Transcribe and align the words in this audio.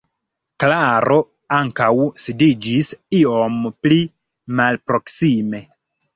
Klaro 0.61 1.17
ankaŭ 1.57 1.89
sidiĝis 2.23 2.91
iom 3.19 3.61
pli 3.83 4.01
malproksime. 4.63 5.63